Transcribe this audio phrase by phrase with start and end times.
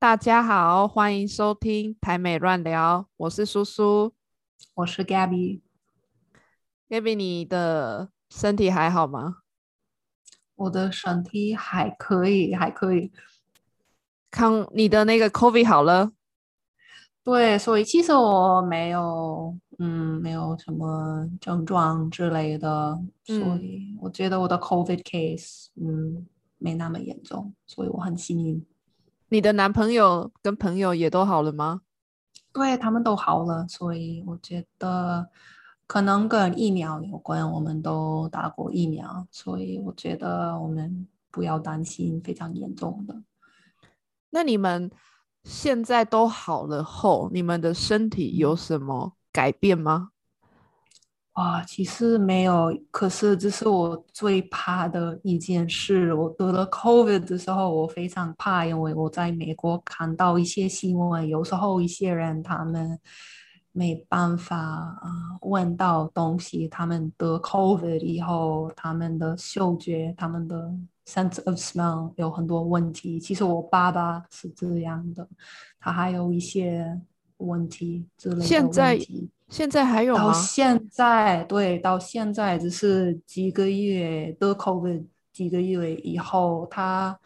[0.00, 4.14] 大家好，欢迎收听台美乱聊，我是苏苏，
[4.76, 5.60] 我是 Gabby。
[6.88, 9.40] Gabby，你的身体还好吗？
[10.56, 13.12] 我的身体还可以，还可以。
[14.30, 16.12] 康，你的那个 COVID 好了？
[17.22, 26.26] 对，所以其实我没有，嗯，没有什么症状之类的，所以我觉得我的 COVID case，嗯，
[26.56, 28.64] 没那么严重，所以我很幸运。
[29.32, 31.82] 你的男朋友跟朋友也都好了吗？
[32.52, 35.30] 对他们都好了，所以我觉得
[35.86, 43.22] 可能跟疫苗有关，我们都打过疫苗，所以我觉得我们不要担心非常严重的。
[44.30, 44.90] 那你们
[45.44, 50.10] 现在都好了后，你们的身体有什么改变吗？
[51.40, 56.12] 啊，其实没有，可是这是我最怕的一件事。
[56.12, 62.98] 我得了 COVID 的时候，我非常怕，因为我在美国看到一些新闻，有时候一些人他们
[63.72, 70.70] 没办法啊问到东西，他们得 COVID 以后，他们的嗅觉、他们的
[71.06, 73.18] sense of smell 有很多问题。
[73.18, 75.26] 其实我爸爸是这样的，
[75.80, 77.00] 他还有一些
[77.38, 78.54] 问题之类的问题。
[78.54, 78.98] 现在
[79.84, 80.22] 还有吗？
[80.24, 87.18] 到现在，对，到现在只是几个月的 COVID，几个月以后，他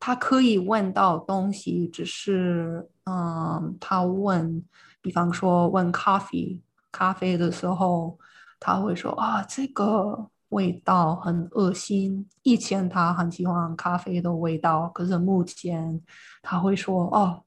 [0.00, 4.64] 他可以问到东西，只是嗯，他问，
[5.02, 6.58] 比方说问咖啡，
[6.90, 8.18] 咖啡的时候，
[8.58, 12.26] 他会说啊，这个味道很恶心。
[12.42, 16.00] 以前他很喜欢咖啡的味道，可是目前
[16.40, 17.44] 他会说哦。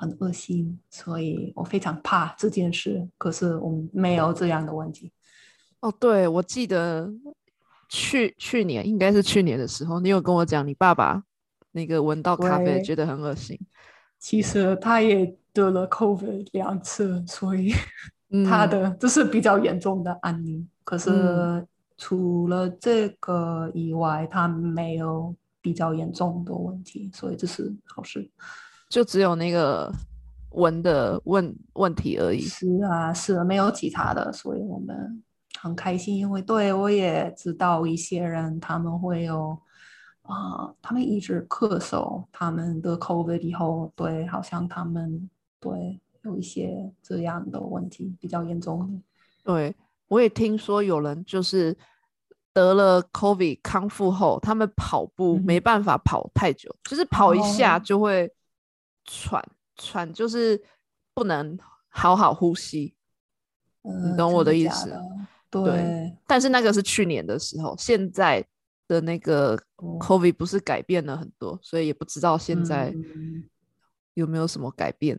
[0.00, 3.06] 很恶心，所以我非常怕这件事。
[3.18, 5.12] 可是我们没有这样的问题。
[5.80, 7.12] 哦，对，我记得
[7.90, 11.22] 去去年应该是去年的时候，你有跟我讲你爸爸
[11.72, 13.60] 那个闻到咖啡觉得很恶心。
[14.18, 17.70] 其实他也得了 COVID 两次，所以
[18.48, 20.66] 他的这是比较严重的案例。
[20.82, 21.66] 可是
[21.98, 28.30] 除了这个以外，他没有比较严重的问题，所以这是好事。
[28.90, 29.90] 就只有那个
[30.50, 32.40] 文的问问题而已。
[32.40, 35.22] 是啊，是啊没有其他的，所以我们
[35.60, 39.56] 很开心，因为对我也知道一些人他们会有
[40.22, 45.30] 啊，他们一直咳嗽，他们得 COVID 以后，对，好像他们
[45.60, 49.00] 对有一些这样的问题比较严重。
[49.44, 49.72] 对，
[50.08, 51.78] 我也听说有人就是
[52.52, 58.28] 得了 COVID 康复后，他们跑步没办法跑太久，就是跑一下就会。
[59.04, 59.44] 喘
[59.76, 60.62] 喘就是
[61.14, 62.94] 不能好好呼吸，
[63.82, 64.94] 你懂我的意思？
[65.50, 68.44] 对，但是那个是去年的时候，现在
[68.86, 72.94] 的那个 COVID 不是改变了很多，所以也不知道现在
[74.14, 75.18] 有没有什么改变。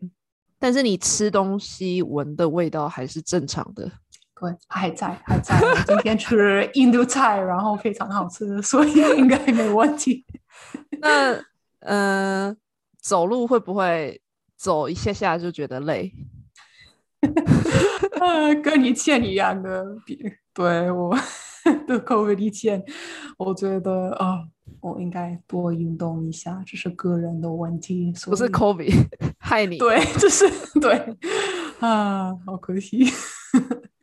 [0.58, 3.91] 但是你吃东西闻的味道还是正常的，
[4.40, 5.59] 对，还在还在。
[5.86, 10.25] 今天吃 印度菜，然后非常好吃，所以应该没问题。
[11.02, 11.44] 那
[11.80, 12.56] 嗯。
[13.01, 14.22] 走路会不会
[14.56, 16.13] 走一下下就觉得累？
[18.19, 19.85] 啊， 跟你欠一样的，
[20.53, 21.16] 对我
[21.88, 22.84] 的 COVID 以前，
[23.38, 24.44] 我觉得啊，
[24.79, 29.07] 我应该多运动一下，这是个人的问题，不是 COVID
[29.40, 29.78] 害你。
[29.78, 30.45] 对，这是
[30.79, 31.16] 对
[31.79, 33.06] 啊，好可惜。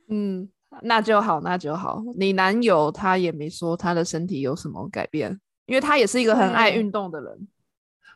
[0.08, 0.48] 嗯，
[0.82, 2.03] 那就好，那就好。
[2.16, 7.48] 你男友他也没说他的身体有什么改变，因为他也是一个很爱运动的人。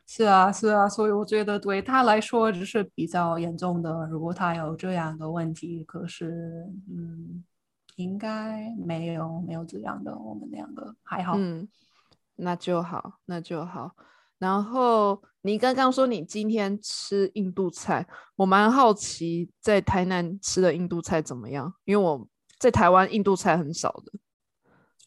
[0.07, 4.07] 是啊，是啊，所以我觉得对他来说只是比较严重的。
[4.11, 7.43] 如果他有这样的问题，可是嗯，
[7.97, 10.15] 应该没有没有这样的。
[10.19, 11.67] 我们两个还好，嗯，
[12.37, 13.93] 那就好，那就好。
[14.39, 24.13] 然后你刚刚说你今天吃印度菜，我蛮好奇在台南吃的印度菜怎么样，因为我在台湾印度菜很少的。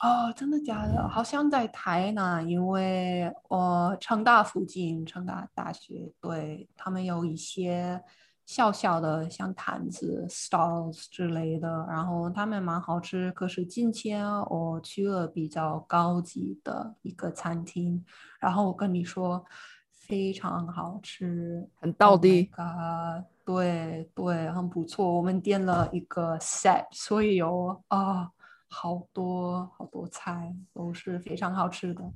[0.02, 1.08] 哦，真的假的？
[1.08, 8.03] 好像在台南，因为我成大附近，成大大学对他们有一些
[8.46, 13.32] 小小的像摊子 stalls 之类的，然后他们蛮好吃。
[13.32, 18.03] 可是今天我去了比较高级的一个餐厅，
[18.40, 19.44] 然后我跟你说
[19.90, 25.16] 非常好吃，很到地啊，对对，很不错。
[25.16, 28.30] 我们点了一个 set，所以有啊。
[28.67, 32.12] 好多好多菜都是非常好吃的。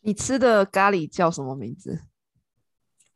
[0.00, 2.00] 你吃的咖喱叫什么名字？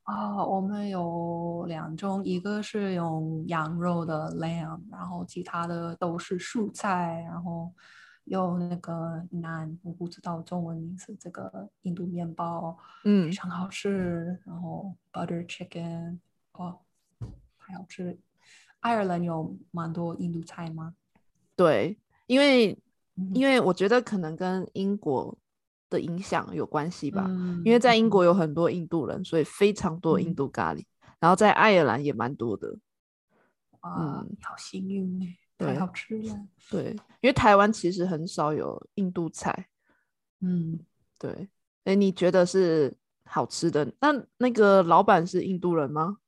[0.05, 7.71] 啊，我们有两种，一个是用羊肉的 lamb，然后其他的都是蔬菜，然后
[8.25, 12.75] 有那个南，我不知道中文名字，这个印度面包，
[13.05, 14.41] 嗯非常好吃。
[14.47, 16.19] 然后 butter chicken，
[16.53, 16.79] 哦，
[17.59, 18.19] 还好吃。
[18.81, 20.95] 爱尔兰有蛮多印度菜吗？
[21.55, 21.99] 对，
[22.29, 22.79] 因为
[23.17, 25.37] 嗯因为我觉得可能跟英国
[25.91, 30.85] 的影响有关系吧，嗯因为在英国有很多印度人，所以非常多印嗯度咖喱，
[31.19, 32.79] 然后在爱尔兰也蛮多的。
[33.81, 36.47] 啊，嗯你好幸运哎，对太好吃了。
[36.71, 39.69] 对，因为台湾其实很少有印度菜。
[40.41, 40.79] 嗯，
[41.19, 41.49] 对，
[41.85, 43.93] 哎，你觉得是好吃的？
[44.01, 46.19] 那那个老板是印度人吗？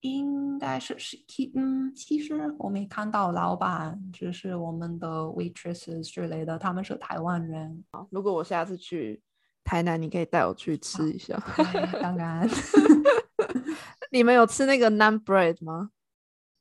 [0.00, 7.84] 应该是是其嗯，其实我没看到老板，只是我们的 waitresses 之类的，他们是台湾人。
[8.10, 9.22] 如果我下次去
[9.62, 11.38] 台南，你可以带我去吃一下。
[11.56, 12.48] 对，当然。
[14.12, 15.90] 你们有吃那个 naan bread 吗？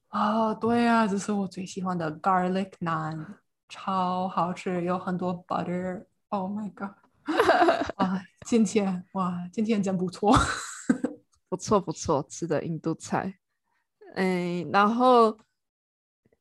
[0.09, 3.25] 啊，对呀、这是我最喜欢的 garlic naan，
[3.67, 6.05] 超好吃，有很多 butter。
[6.29, 6.91] Oh my god！
[7.97, 10.35] 啊，今天哇，今天真不错。
[11.59, 13.35] 不错不错，吃的印度菜。
[14.15, 15.37] 嗯，然后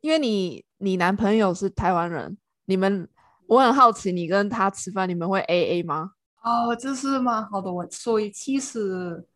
[0.00, 3.09] 因为你你男朋友是台湾人，你们
[3.49, 6.12] 我很好奇，你跟他吃饭，你们会 A A 吗？
[6.44, 7.91] 哦，这是蛮好的问。
[7.91, 9.26] 所以其实，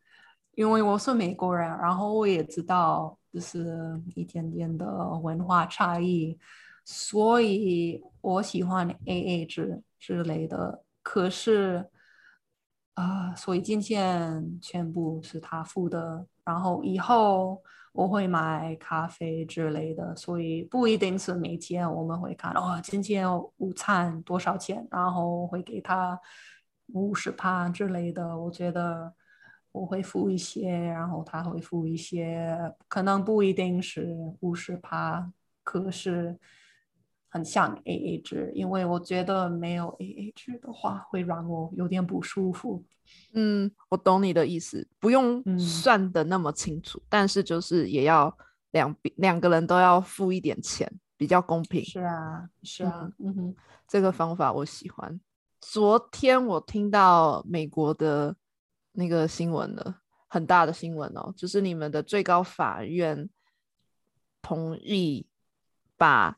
[0.55, 4.87] 因为我是美国人，然后我也知道就是一点点的
[5.21, 6.39] 文化差异，
[6.85, 10.85] 所以我喜欢 AA 制之类的。
[11.03, 11.91] 可是，
[12.95, 17.63] 啊、所以今天全部是他付的，然后以后
[17.93, 26.21] 我会买咖啡之类的，所以不一定是每天我们会看哦，今天午餐多少钱，然后会给他
[26.89, 28.39] 五十趴之类的。
[28.39, 29.15] 我觉得
[29.73, 35.33] 我会付一些，然后他会付一些，可能不一定是五十趴，
[35.65, 36.39] 可是
[37.33, 42.85] 很像 AA 制，因为我觉得没有 AA 制的话会让我有点不舒服。
[43.33, 48.37] 嗯，我懂你的意思，不用嗯算的那么清楚，但是就是也要
[48.73, 50.87] 两边两个人都要付一点钱，
[51.17, 51.83] 比较公平。
[51.83, 53.57] 是啊，是啊，嗯哼，
[53.89, 55.19] 这个方法我喜欢。
[55.59, 58.37] 昨天我听到美国的
[58.93, 63.31] 那个新闻了，很大的新闻哦，就是你们的最高法院
[64.43, 65.27] 同意
[65.97, 66.37] 把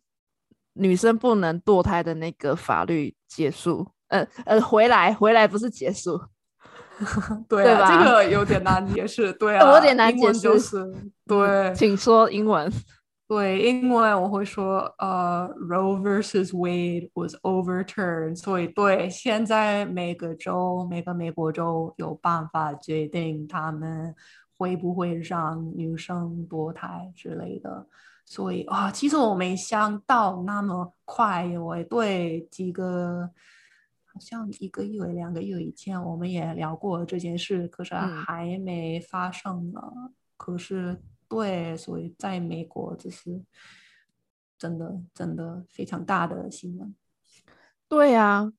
[0.75, 6.21] 女生不能堕胎的那个法律结束，呃呃，回来回来不是结束，
[7.49, 10.85] 对啊，对吧这个有点难解释，对啊 有啊，点难解释就是
[11.27, 12.71] 对请说英文。
[13.27, 24.15] 对，英文我会说呃，Roe versus Wade was overturned，所以对，现在每个州每个美国州有办法决定他们
[24.59, 27.87] 会不会让女生堕胎之类的。
[28.25, 33.31] 所以啊，其实我没想到那么快，我对几个
[34.05, 39.81] 好像一个月、两个月以前我们也聊过这件事，可是嗯还没发生呢。
[40.37, 43.43] 可是对，所以在美国这是
[44.59, 46.95] 真的真的非常大的新闻。
[47.89, 48.53] 对啊，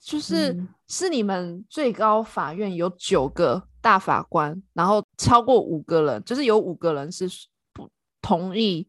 [0.00, 7.26] 就是、嗯是你们最高法院有九个大法官，然后超过五个人，就是有五个人是
[7.72, 7.88] 不
[8.20, 8.86] 同意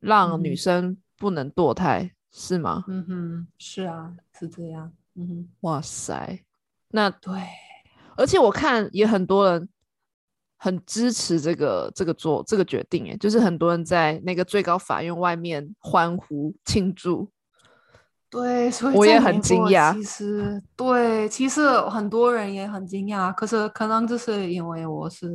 [0.00, 2.84] 让女嗯生不能堕胎，是吗？
[2.88, 4.92] 嗯哼，是啊，是这样。
[5.14, 6.40] 嗯哼，哇塞，
[6.88, 7.32] 那对，
[8.16, 9.68] 而且我看也很多人
[10.56, 17.30] 很支持这个这个做这个决定，诶，就是很多人在那个最高法院外面欢呼庆祝。
[18.30, 25.28] 对，所以我也很惊讶其实对，其实很多人也很惊讶，可是可能就是因为我是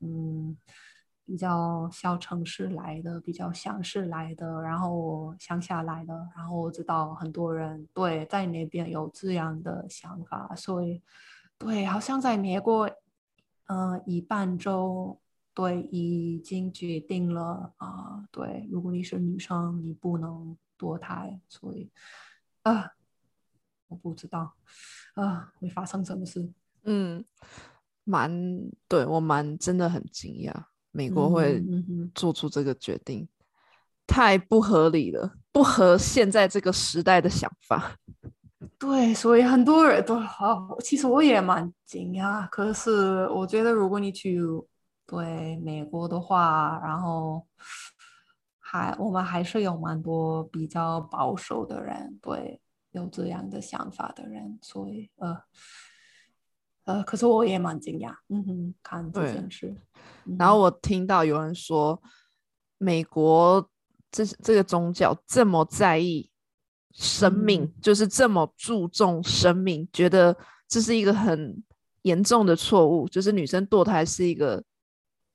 [0.00, 0.56] 嗯
[1.30, 11.00] 比较小城市来的，比较乡市来的，然后我乡下来的，然后我知道很多人对在那边有这样的想法，所以
[11.56, 12.90] 对，好像在美国，
[13.66, 15.20] 嗯、一半州
[15.54, 21.92] 对已经决定了啊、对，如果你是女生，你不能堕胎，所以。
[22.62, 22.90] 啊，
[23.86, 24.54] 我不知道
[25.14, 26.52] 啊会发生什么事。
[26.82, 27.24] 嗯，
[28.02, 31.62] 蛮对我蛮真的很惊讶，美国会
[32.14, 33.28] 做出这个决定，
[34.06, 37.96] 太不合理了，不合现在这个时代的想法。
[38.78, 42.48] 对，所以很多人都好，其实我也蛮惊讶。
[42.48, 44.40] 可是我觉得，如果你去
[45.06, 47.46] 对美国的话，然后
[48.58, 52.60] 还我们还是有蛮多比较保守的人，对，
[52.92, 55.36] 有这样的想法的人，所以呃
[56.84, 59.74] 呃，可是我也蛮惊讶，嗯哼，看这对件事。
[60.38, 62.00] 然后嗯我听到有人说，
[62.78, 63.68] 美国
[64.10, 66.30] 这这个宗教这么在意
[66.92, 71.62] 生命，就是这么注重生命，觉得这是一个很
[72.02, 74.62] 严重的错误，就是女生堕胎是一个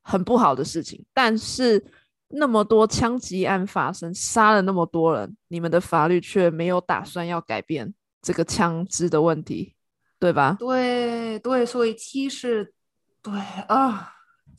[0.01, 1.05] 很不好的事情。
[1.13, 1.83] 但是
[2.27, 9.74] 那么多枪击案发生，杀了那么多人，你们的法律却没有打算要改变这个枪支的问题，
[10.25, 10.55] 对吧？
[10.59, 12.73] 对对，所以其实
[13.21, 13.33] 对
[13.67, 14.13] 啊，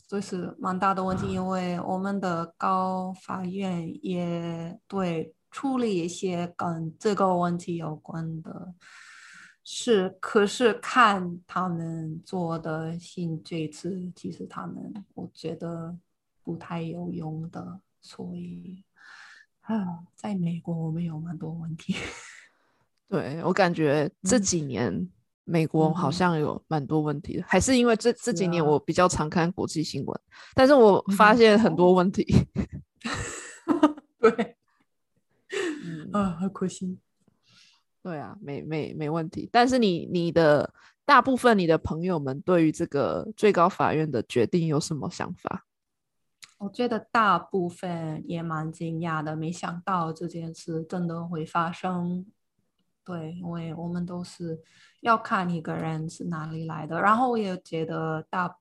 [0.07, 5.33] 这是蛮大的问题，因为我们的高法院也对。
[5.49, 8.75] 处理一些跟这个问题有关的
[9.65, 15.97] 事，可是看他们做的新罪次，其实他们我觉得
[16.43, 18.85] 不太有用的，所以
[19.63, 21.97] 啊，在美国我们有蛮多问题。
[23.09, 25.09] 对我感觉这几年
[25.47, 30.21] 美国好像有蛮多问题的，还是因为这这几年我比较常看国际新闻，
[30.55, 32.27] 但是我发现很多问题。
[34.21, 34.57] 对。
[36.13, 36.99] 啊，好可惜。
[38.03, 39.49] 对啊，没没没问题。
[39.53, 40.75] 但是你你的
[41.05, 45.65] 大部分你的朋友们对于这个最高法院的决定有什么想法？
[46.59, 52.27] 我觉得大部分也蛮惊讶的，没想到这件事真的会发生。
[53.07, 54.61] 对，因为我们都是
[55.01, 57.01] 要看一个人是哪里来的。
[57.01, 58.59] 然后我也觉得大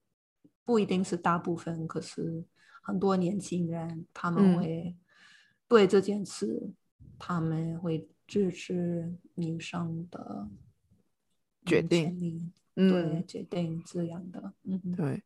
[0.64, 2.46] 不一定是大部分，可是
[2.82, 4.96] 很多年轻人他们会
[5.68, 6.72] 对这件事。
[7.18, 10.50] 他们会支持女生的
[11.66, 15.24] 决定，对决定这样的，嗯，对。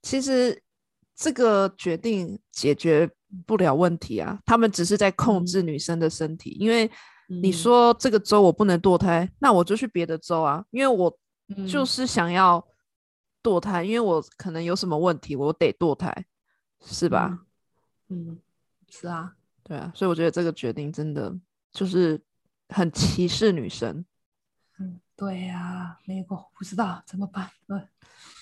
[0.00, 0.62] 其实
[1.14, 3.10] 这个决定解决
[3.44, 6.56] 不了问题啊，他们只是在控制女生的身体。
[6.58, 6.90] 因为
[7.28, 11.18] 你说这个州我不能堕胎，那我就去别的州啊，因为我
[11.68, 12.64] 就是想要
[13.42, 16.26] 堕胎，因为我可能有什么问题，我得堕胎，
[16.84, 17.46] 是吧？
[18.08, 18.38] 嗯，
[18.88, 19.36] 是啊。
[19.62, 21.36] 对啊，所以我觉得这个决定真的
[21.72, 22.22] 就是
[22.68, 24.04] 很歧视女生。
[24.78, 27.50] 嗯，对呀，美国不知道怎么办。
[27.66, 27.82] 对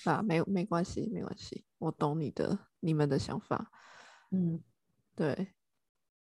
[0.03, 3.71] 啊，没没关系，没关系，我懂你的，你们的想法。
[4.29, 4.61] 嗯，
[5.15, 5.53] 对。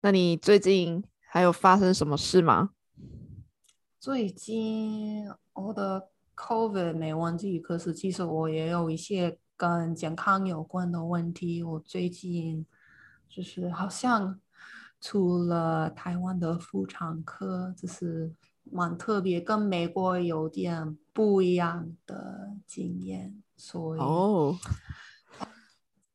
[0.01, 1.05] 那你最近
[1.35, 2.71] 还有发生什么事吗？
[3.99, 11.61] 最近我的 COVID 没问题，可是其实我也有一些跟健康有关的问题。
[11.65, 12.65] 我最近
[13.29, 14.39] 就是好像。
[15.01, 24.57] 除了台湾的妇产科，就是蛮特别，跟美国有点不一样的经验，所以哦，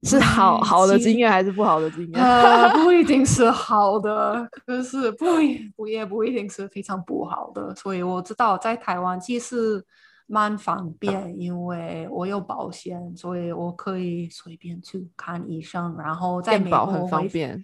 [0.04, 2.24] 是好好的经验还是不好的经验？
[2.24, 5.26] 呃， 不一定是好的，可是不
[5.76, 7.76] 不也不一定是非常不好的。
[7.76, 9.86] 所以我知道在台湾其实
[10.26, 17.64] 蛮方便，因为我有保险，所以我可以随便去看医生，然后在美国很方便。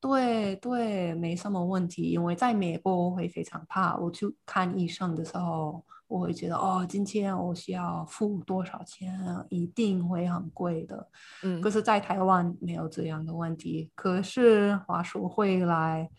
[0.00, 2.04] 对对，没什么问题。
[2.04, 3.94] 因为在美国，我会非常怕。
[3.98, 9.16] 我去看医生的时候，我会觉得哦，今天我需要付多少钱，
[9.48, 11.08] 一定会很贵的。
[11.44, 13.92] 嗯，可是，在台湾没有这样的问题。
[13.94, 16.10] 可是话说回来，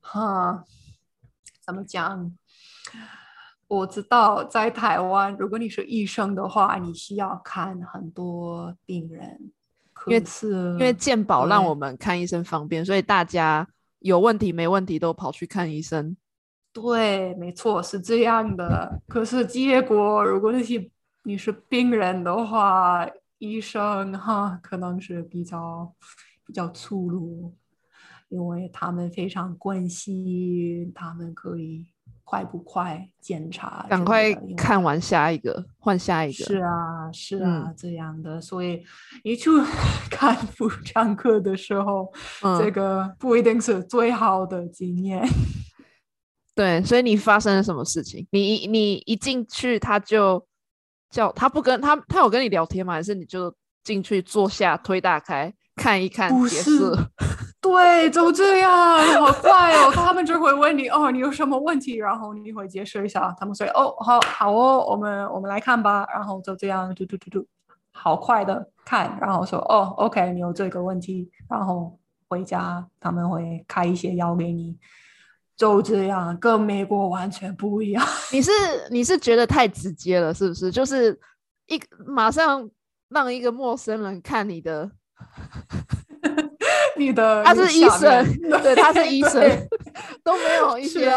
[0.00, 0.64] 哈，
[1.62, 2.34] 怎么讲？
[3.68, 9.52] 我知道在台湾，如果你是医生的话，你需要看很多病人。
[10.06, 16.16] 因为是，因为健保让我们看医生方便，所以大家有问题没问题都跑去看医生。
[16.82, 19.00] 对，没错，是这样的。
[19.08, 20.90] 可是结果，如果那些
[21.22, 25.90] 你是病人的话，医生哈可能是比较
[26.46, 27.54] 比较粗鲁，
[28.28, 31.86] 因为他们非常关心，他们可以。
[32.28, 33.08] 快不快？
[33.20, 36.44] 检查，赶快看完下一个，换下一个。
[36.44, 38.40] 是啊，是啊，这样的。
[38.40, 38.82] 所以
[39.22, 39.48] 你去
[40.10, 42.12] 看妇产科的时候，
[42.58, 45.24] 这个不一定是最好的经验。
[46.56, 48.26] 对，所以你发生了什么事情？
[48.32, 50.44] 你你一进去，他就
[51.10, 52.94] 叫他不跟他，他有跟你聊天吗？
[52.94, 56.96] 还是你就进去坐下，推打开看一看，解释？
[57.60, 58.70] 对，就这样，
[59.20, 59.92] 好快哦！
[59.92, 61.96] 他们就会问你哦，你有什么问题？
[61.96, 63.34] 然后你会解释一下。
[63.38, 66.06] 他们说哦，好好哦，我们我们来看吧。
[66.10, 67.46] 然后就这样，嘟嘟嘟嘟，
[67.92, 69.18] 好快的看。
[69.20, 71.30] 然后说哦，OK，你有这个问题。
[71.50, 71.98] 然后
[72.28, 74.78] 回家他们会开一些药给你。
[75.56, 78.06] 就这样，跟美国完全不一样。
[78.30, 78.50] 你是
[78.90, 80.70] 你是觉得太直接了，是不是？
[80.70, 81.18] 就是
[81.66, 82.68] 一马上
[83.08, 84.90] 让一个陌生人看你的。
[86.98, 88.24] 你的他是医生，
[88.62, 89.42] 对，他是医生，
[90.24, 91.12] 都没有一些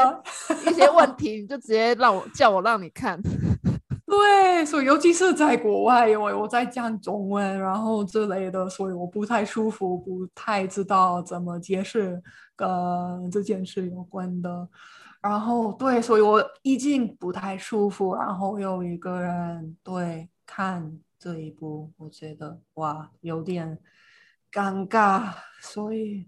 [0.67, 3.17] 一些问题，你就直接让我叫我让你看。
[4.05, 12.21] 对，所以尤其是在国外，因为我在讲中文，然后之类的，所以我不太舒服，不太知道怎么解释
[12.59, 14.67] 跟这件事有关的。
[15.21, 18.13] 然后对，所以我已经不太舒服。
[18.15, 23.79] 然后有一个人对看这一部，我觉得哇，有点
[24.51, 25.33] 尴尬。
[25.61, 26.27] 所以，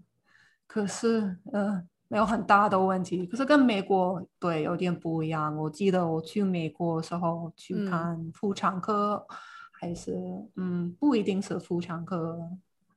[0.66, 3.26] 可是呃，没有很大的问题。
[3.26, 5.54] 可是跟美国对有点不一样。
[5.56, 9.26] 我记得我去美国的时候去看妇产科，
[9.70, 10.14] 还是
[10.56, 12.38] 嗯，不一定是妇产科。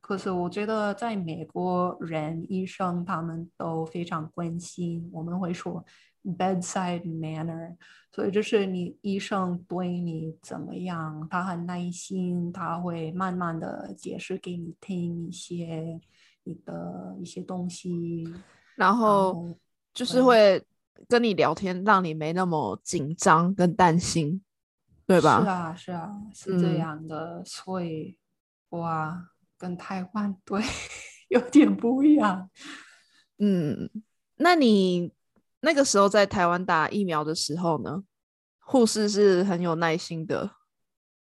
[0.06, 5.84] 可是我觉得在美国人医生他们都非常关心，我们会说
[6.22, 7.74] bedside manner，
[8.12, 16.00] 所以就是你医生对你怎么样，他很耐心，他会慢慢的解释给你听一些
[16.44, 18.32] 你的一些东西，
[18.76, 19.58] 然后
[19.92, 20.64] 就是会
[21.08, 24.40] 跟你聊天，让你没那么紧张跟担心，
[25.04, 25.42] 对吧？
[25.42, 28.16] 是啊，是啊，是这样的，所以
[28.68, 29.30] 哇。
[29.58, 30.62] 跟台湾对
[31.28, 32.50] 有点不一样，
[33.38, 33.90] 嗯，
[34.36, 35.12] 那你
[35.60, 38.04] 那个时候在台湾打疫苗的时候呢？
[38.60, 40.50] 护士是很有耐心的。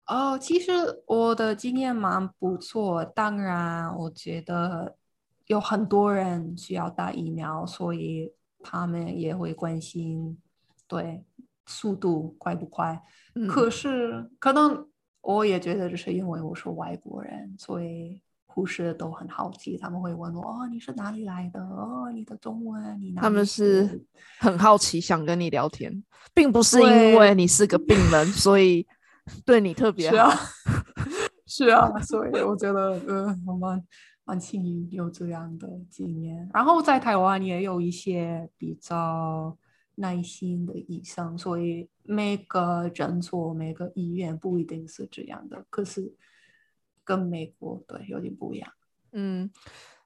[0.07, 0.71] 哦，其实
[1.05, 3.03] 我的经验蛮不错。
[3.03, 4.95] 当然，我觉得
[5.45, 10.41] 有很多人需要打疫苗，所以他们也会关心，
[10.88, 11.25] 对
[11.65, 13.03] 速度快不快。
[13.50, 14.89] 可是可能。
[15.36, 21.60] 我也觉得，就是因为我是外国人，所以护士都很好奇，他们会问我：“哦，你是哪里来的？
[21.60, 24.01] 哦，你的中文，你……”他们是
[24.39, 26.01] 很好奇，想跟你聊天，
[26.34, 28.88] 并不是因为你是个病人，所以
[29.46, 30.31] 对你特 别好。
[31.46, 33.84] 是啊，所以我觉得，呃，我们
[34.24, 36.50] 蛮幸运有这样的经验。
[36.53, 39.57] 然后在台湾也有一些比较。
[40.00, 45.66] 耐心的医生，所以每个诊所、每个医院不一定是这样的。
[45.72, 46.13] 可是
[47.04, 48.72] 跟美国对有点不一样。
[49.13, 49.50] 嗯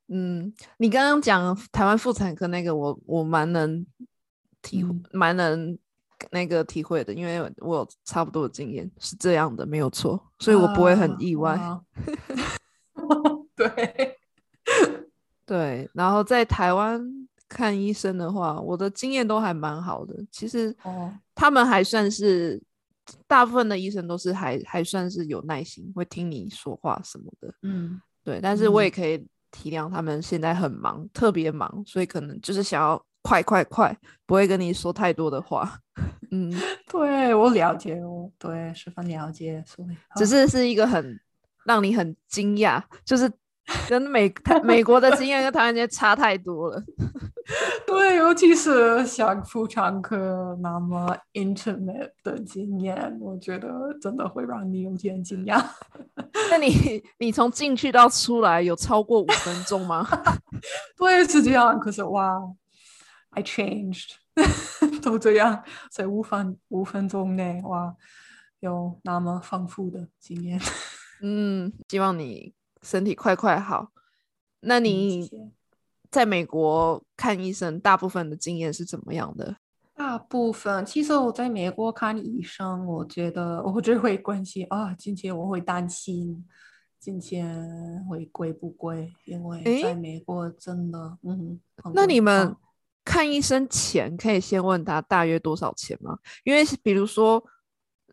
[0.08, 3.86] 嗯，你刚刚讲台湾妇产科那个，我我蛮能
[4.62, 5.78] 体会，蛮能
[6.32, 11.60] 那个体会的，因为我有差不多的经验是这样的，没有错，所以我不会很意外。
[13.56, 14.18] 对
[15.46, 17.28] 对，然后在台湾。
[17.54, 20.16] 看医生的话，我的经验都还蛮好的。
[20.32, 22.62] 其实，哦，他们还算是
[23.28, 27.54] 大部分的医生都是还还算是有耐心，会听你说话什么的。
[27.64, 28.40] 嗯，对。
[28.42, 29.18] 但是我也可以
[29.52, 35.78] 体谅他们现在很忙，特别忙，所以可能就是想要快快快，不会跟你说太多的话。
[36.32, 36.50] 嗯，
[36.90, 39.62] 对我了解哦，对，十分了解。
[39.68, 41.20] 所以，只是是一个很
[41.66, 43.30] 让你很惊讶，就是。
[43.88, 46.84] 跟美台美国的经验跟台湾间差太多了，
[47.88, 53.70] 对，尤其是像妇产科那么 intimate 的经验，我觉得
[54.02, 55.64] 真的会让你有点惊讶。
[56.50, 60.06] 那你你从进去到出来有超过五分钟吗？
[60.98, 61.80] 对，是这样。
[61.80, 62.42] 可是哇
[63.32, 64.12] ，I changed，
[65.02, 67.96] 都这样，在五分五分钟内哇，
[68.60, 70.60] 有那么丰富的经验。
[71.22, 72.54] 嗯，希望你。
[72.82, 73.92] 身体快快好，
[74.62, 75.30] 那你
[76.10, 79.58] 在美国看医生，大部分的经验是怎么样的？
[79.94, 86.44] 大部分其实我在美国看医生，我觉得我只会关心啊，今天我会担心
[87.00, 91.60] 今天会贵不贵，因为在美国真的，嗯，
[91.94, 92.56] 那你们
[93.06, 96.18] 看医生前可以先问他大约多少钱吗？
[96.44, 97.44] 因为比如说，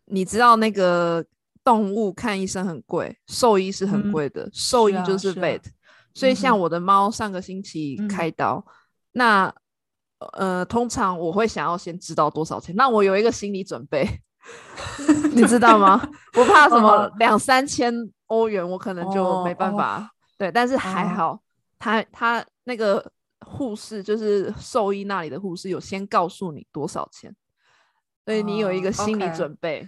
[0.05, 1.25] 你知道那个。
[1.63, 5.61] 动物看医生很贵，兽医是很贵的，兽医就是 vet，
[6.13, 8.65] 所以像我的猫上个星期开刀，
[9.11, 9.53] 那
[10.33, 14.05] 呃，通常我会想要先知道多少钱，那我有一个心理准备，
[15.33, 16.09] 你知道吗？
[16.37, 17.93] 我怕什么两三千
[18.27, 20.09] 欧元，我可能就没办法。
[20.37, 21.41] 对，但是还好，
[21.77, 23.11] 他他那个
[23.45, 27.33] 护士就是兽医那里的护士有先告诉你多少钱，
[28.25, 29.87] 所以你有一个心理准备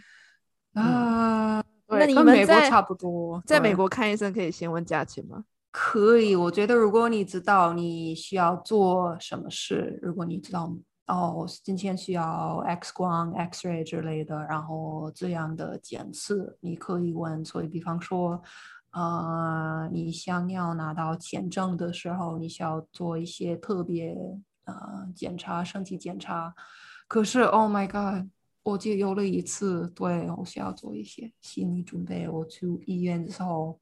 [0.74, 1.64] 啊。
[1.88, 5.44] 那你们在差不多，在美国看医生可以先问价钱吗？
[5.72, 10.74] 可以，我觉得如果你知道你需要做什么事，如果你知道
[11.08, 17.44] 哦，今天需要 X 光、X ray 之类的，然后这样的检测，你可以问。
[17.44, 18.42] 所以，比方说，
[18.92, 24.16] 呃，你想要拿到签证的时候，你需要做一些特别
[24.64, 26.54] 呃检查，身体检查。
[27.10, 28.30] 可是，Oh my God！
[28.64, 32.30] 我就有了一次，对我需要做一些心理准备。
[32.30, 33.80] 我去医院的时候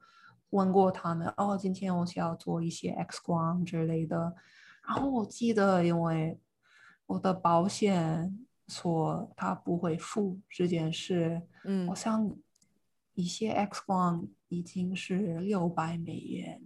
[0.51, 4.33] 问过他们，哦，今天我需要做一些 X 光之类的。
[4.87, 6.39] 然后我记得，因为
[7.05, 12.33] 我的保险说他不会付这件事，嗯，我想
[13.15, 16.61] 一些 X 光已经是六百美元，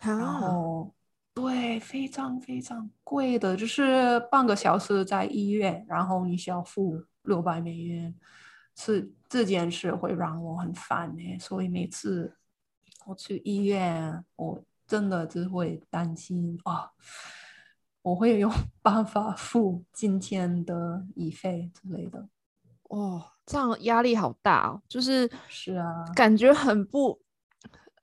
[0.00, 0.92] 然后
[1.34, 8.14] 对，非常非常贵的，就是半个小时在医院，然后你需要付六百美元，
[8.74, 11.38] 是这件事会让我很烦呢。
[11.38, 12.34] 所以每次
[13.04, 16.90] 我去医院，我真的只会担心啊，
[18.02, 22.28] 我会有 办法付今天的医费之类的。
[22.84, 27.20] 哦，这样压力好大哦，就是是啊，感觉很不。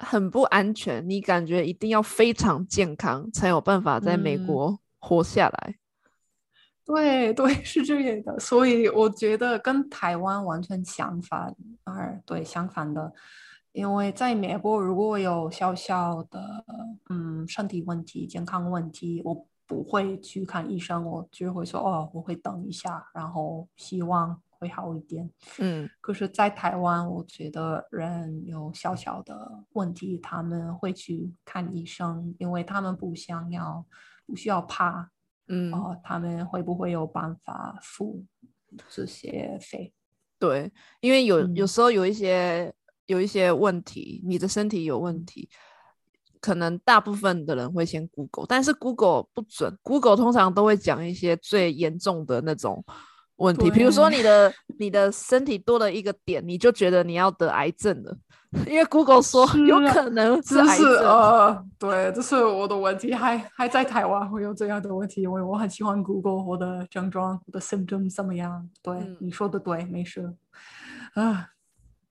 [0.03, 5.75] 很不安全，你感觉一定要非常健康才有办法在美国活下来。
[6.93, 8.39] 对对， 是这样的。
[8.39, 13.11] 所以我觉得跟台湾完全相反，而对相反的，
[13.71, 16.65] 因为在美国如果有小小的
[17.09, 24.41] 嗯身体问题、健康问题，我不会去看医生，我就会说哦，我会等一下，然后希望。
[24.61, 25.27] 会好一点，
[25.57, 33.83] 嗯，可是，在台湾，我觉得人有小小的问题，他们会去看医生，因为他们不想要，
[34.27, 35.09] 不需要怕，
[35.51, 38.25] 嗯，哦，他们会不会有办法付
[38.89, 39.93] 这些费？
[40.39, 42.73] 对，因为有有时候有一些
[43.05, 45.49] 有一些问题，你的身体有问题，
[46.39, 52.83] 可能大部分的人会先 Google，但是 Google 不准，Google 通常都会讲一些最严重的那种。
[53.41, 58.15] 问题，比如说你的你的身体多了一个点，你就觉得你要得癌症了，
[58.67, 60.87] 因为 Google 说有可能是癌症。
[60.99, 68.69] 呃，对，这是我的问题，还还在台湾会有这样的问题，因为我很喜欢 Google 我的症状，我的 symptom 怎么样？
[68.83, 70.33] 对，你说的对，没事。
[71.15, 71.49] 啊，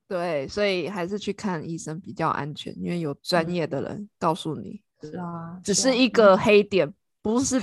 [0.08, 4.82] 对，所以还是去看医生比较安全，因为有专业的人告诉你。
[5.02, 7.58] 是啊，只是一个黑点，不是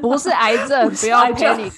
[0.00, 1.72] 不是癌 症，不要 panic。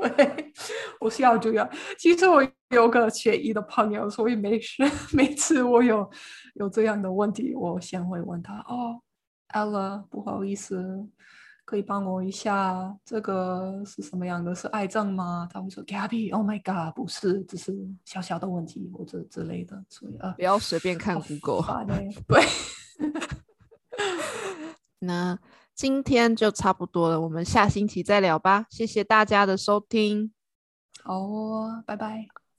[0.00, 0.52] 对，
[1.00, 1.68] 我需要这样。
[1.98, 4.82] 其实我有个学医的朋友，所以没事。
[5.12, 6.08] 每次我有
[6.54, 9.00] 有这样的问题，我先会问他：“哦
[9.52, 11.06] ，Ella，不好意思，
[11.64, 12.96] 可以帮我一下？
[13.04, 14.54] 这个是什么样的？
[14.54, 21.84] 是癌症吗？”他会说：“Gabby，Oh my God，不是，只是小小的问题或者之类的。”所以啊，不要随便看 Google。
[22.26, 22.42] 对。
[25.00, 25.38] 那。
[25.80, 28.66] 今天就差不多了，我们下星期再聊吧。
[28.68, 30.30] 谢谢大家的收听，
[31.02, 32.49] 好，拜拜。